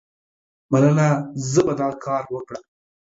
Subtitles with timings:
[0.71, 1.09] مننه،
[1.51, 2.63] زه به دا کار وکړم.